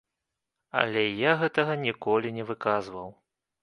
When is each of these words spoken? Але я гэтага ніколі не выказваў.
Але 0.81 1.03
я 1.29 1.35
гэтага 1.43 1.79
ніколі 1.85 2.37
не 2.41 2.51
выказваў. 2.53 3.19